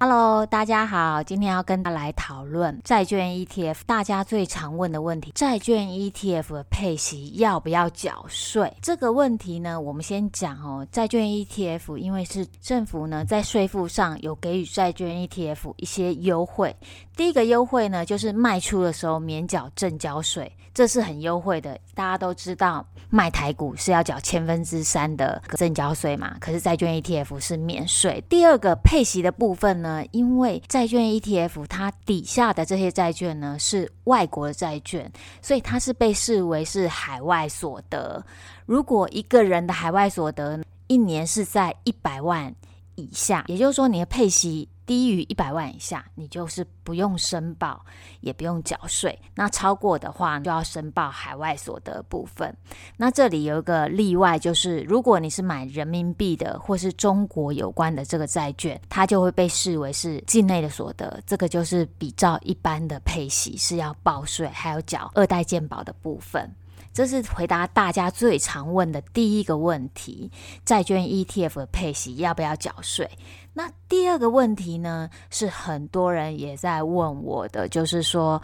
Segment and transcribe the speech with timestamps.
[0.00, 8.72] Hello，大家好，今天要跟大家来讨论债券 ETF，大家最常问的问题：债券 ETF 的配息要不要缴税？
[8.80, 10.86] 这个问题呢，我们先讲哦。
[10.92, 16.76] 债券 ETF 因为是政府呢在税负上有给予债券 ETF 一些优惠。
[17.16, 21.76] 第一个优惠呢，就是卖出的时候免缴正交税，这是很优惠的。
[21.96, 28.22] 大家都知道卖台股是要缴千分之三的证交税嘛，可是债券 ETF 是免税。
[28.28, 38.24] 第二个配息的部分呢，因为债券 ETF 它底下的这些债券呢是外国的债券，所以它是被视为是海外所得。
[38.66, 42.54] 如果一个人的海外所得一年是在一百万
[42.96, 44.68] 以下，也就是说你的配息。
[44.88, 47.84] 低于一百万以下，你就是不用申报，
[48.22, 49.16] 也不用缴税。
[49.34, 52.56] 那超过的话，就要申报海外所得部分。
[52.96, 61.22] 那这里有一个例外，就是如果你是买人民币的，或是中国有关的这个债券，它就会被视为是境内的所得。
[61.26, 66.50] 这个就是比照一般的配息是要报税，还有缴二代健保的部分。
[66.90, 70.32] 这是回答大家最常问的第一个问题：
[70.64, 73.08] 债券 ETF 的配息要不要缴税？
[73.58, 78.40] 那第二个问题呢，是很多人也在问我的，就是说，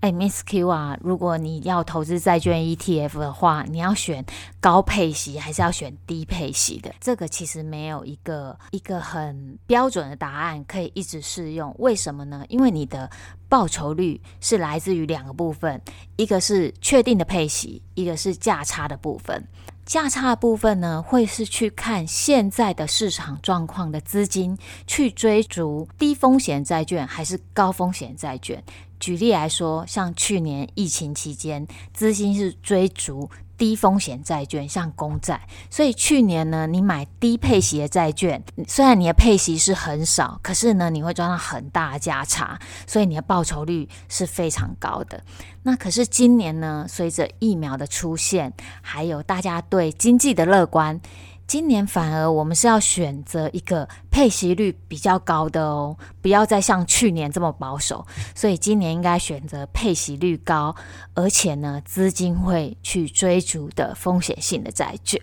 [0.00, 4.22] 哎，Miss Q 啊，如果你要投资债券 ETF 的话，你要选
[4.60, 6.94] 高配息还是要选低配息的？
[7.00, 11.74] 这个其实没有一个一个很标准的答案可以一直适用。
[11.78, 12.44] 为什么呢？
[12.50, 13.08] 因为你的
[13.48, 15.80] 报酬率是来自于两个部分，
[16.16, 19.42] 一个是确定的配息，一个是价差的部分。
[19.88, 24.54] 价差部分呢，会是去看现在的市场状况的资金
[24.86, 28.62] 去追逐低风险债券还是高风险债券。
[29.00, 33.30] 举例来说，像去年疫情期间，资金是追逐。
[33.58, 45.22] 低风险债券像公债，所以去年呢，你买低配息的债券，虽然你的配息是很少，可是呢，你会赚到很大的价差，所以你的报酬率是非常高的。
[45.64, 51.00] 那可是今年呢，随着疫苗的出现，还有大家对经济的乐观。
[51.48, 58.06] 今年反而我们是要选择一个配息率比较高的哦，不要再像去年这么保守。
[58.34, 60.76] 所以今年应该选择配息率高，
[61.14, 65.18] 而且呢，资金会去追逐的风险性的债券。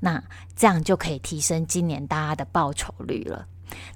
[0.00, 0.24] 那
[0.56, 3.46] 这样就可以提升今年大家的报酬率了。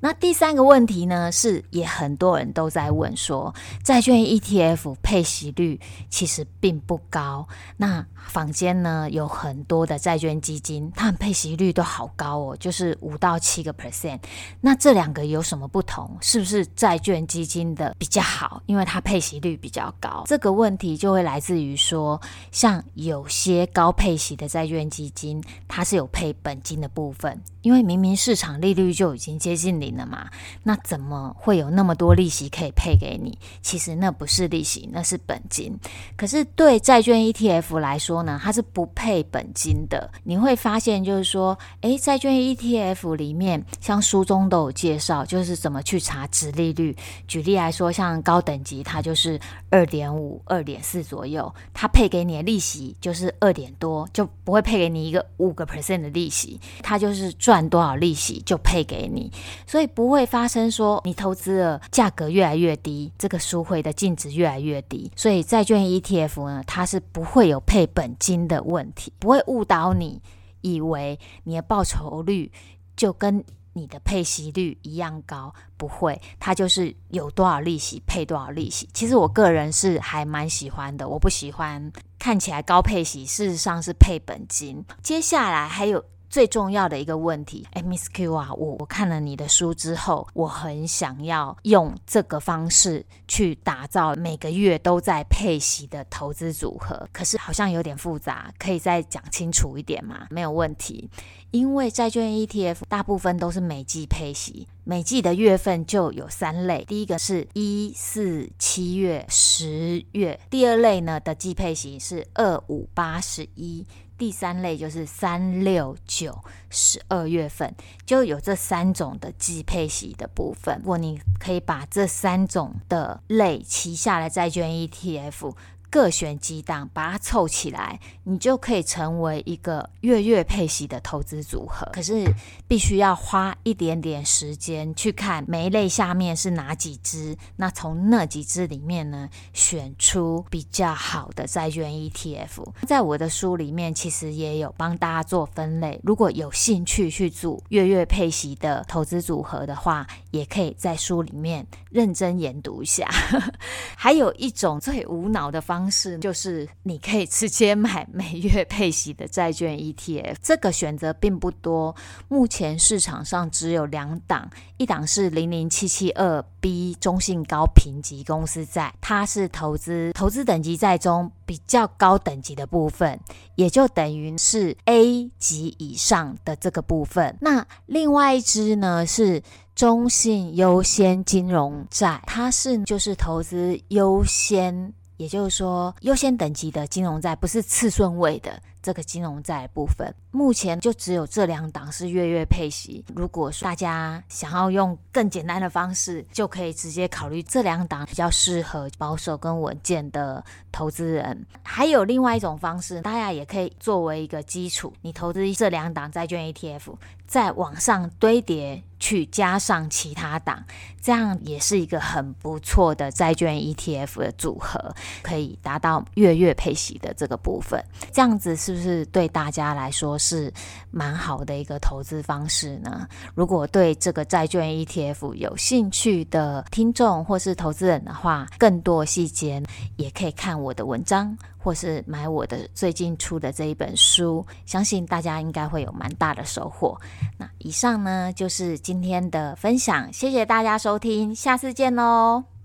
[0.00, 7.46] 那第三个问题呢，是也很多人都在问说，债券 ETF 配息率其实并不高。
[7.76, 14.20] 那坊间呢有很多的债券基金，它们配息率都好高哦，就是五到七个 percent。
[14.60, 16.16] 那这两个有什么不同？
[16.20, 20.24] 是不是债券基金的比较好，因为它配息率比较高？
[20.26, 22.20] 这个问题就会来自于说，
[22.52, 30.30] 像有些高配息的债券基金，它是有配本金的部分，因为明明市场利率就已经接近零了嘛，
[30.62, 33.38] 那怎么会有那么多利息可以配给你？
[33.60, 35.78] 其实那不是利息，那是本金。
[36.16, 40.10] 可是对债券 ETF 来说，呢，它是不配本金的。
[40.24, 46.96] 你会发现，就是说，诶，债券 ETF 里面，像书中都有介绍，就是怎么去查殖利率。
[47.26, 56.58] 举例来说，像高等级，它就是二点五、二点四左右，它配给你的利息就是二点多，就不会配给你一个五个 percent 的利息。
[56.82, 59.32] 它就是赚多少利息就配给你，
[59.66, 65.10] 所以不会发生说你投资的价格越来越低，这个赎回的净值越来越低。
[65.16, 70.20] 所以债券 ETF 呢，它是不会有配本金的问题，不会误导你，
[70.60, 72.52] 以为你的报酬率
[72.94, 73.42] 就跟
[73.72, 78.88] 你的配息率一样高，不会，它就是有多少利息配多少利息。
[78.92, 84.84] 其实我个人是还蛮喜欢的，我不喜欢看起来高配息，事实上是配本金。
[85.02, 86.04] 接下来还有。
[86.30, 100.26] 最重要的一个问题，哎，Miss Q 啊，我我看了你的书之后，我很想要用这个方式去打造每个月都在配息的投资组合，可是好像有点复杂，可以再讲清楚一点吗？
[100.30, 101.08] 没有问题，
[101.50, 104.68] 因为债券 ETF 大部分都是每季配息。
[104.88, 113.86] 每季的月份就有三类，第一个是一四七月、十月，第二类呢的季配型是二五八十一。
[114.16, 116.36] 第三类就是三六九
[116.70, 117.72] 十二月份，
[118.06, 120.78] 就有这三种的季配息的部分。
[120.78, 125.54] 如果你可以把这三种的类旗下的债券 ETF。
[125.90, 131.88] 各选几档，把它凑起来，你就可以成为一个月月配息的投资组合。
[131.92, 132.30] 可是
[132.66, 142.70] 必须要花一点点时间去看每一类下面是哪几只，那从那几只里面呢，选出比较好的债券 ETF。
[142.86, 145.98] 在我的书里面，其实也有帮大家做分类。
[146.04, 153.08] 如果有兴趣去做月月配息的投资组合的话，也可以在书里面认真研读一下。
[153.96, 155.77] 还有一种最无脑的方。
[155.78, 161.94] 方式就是你可以直接买每月配息的债券 ETF， 这个选择并不多。
[162.26, 173.20] 目前市场上只有两档，一档是零零七七二 B 中信高评级公司债，它是投资投资等级债中比较高等级的部分，
[173.54, 177.36] 也就等于是 A 级以上的这个部分。
[177.40, 179.40] 那另外一支呢是
[179.76, 184.92] 中信优先金融债，它是就是投资优先。
[185.18, 193.04] 也就是说，优先等级的金融债不是次顺位的这个金融债部分，目前就只有这两档是月月配息。
[193.14, 201.46] 如果说大家想要用更简单的方式，就可以直接考虑这两档比较适合保守跟稳健的投资人。
[201.62, 206.94] 还有另外一种方式，大家也可以作为一个基础，你投资这两档债券 ETF，
[207.26, 208.82] 再往上堆叠。
[209.00, 210.64] 去加上其他档，
[211.00, 214.92] 这样也是一个很不错的债券 ETF 的组合，
[215.22, 217.80] 可以达到月月配息的这个部分。
[218.12, 220.52] 这样子是不是对大家来说是
[220.90, 223.08] 蛮好的一个投资方式呢？
[223.34, 229.62] 如果对这个债券 ETF 有兴趣的听众或是投资人的话，更多细节
[229.96, 231.34] 也可以看我的文章。
[231.60, 236.98] 或是买我的最近出的这一本书，相信大家应该会有蛮大的收获。
[237.36, 242.57] 那以上呢，就是今天的分享，谢谢大家收听，下次见喽。